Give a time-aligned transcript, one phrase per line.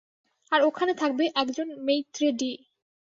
[0.51, 2.51] আর ওখানে থাকবে একজন মেইত্রে ডি!